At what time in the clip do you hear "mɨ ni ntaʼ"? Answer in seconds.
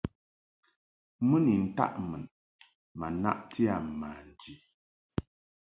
1.27-1.93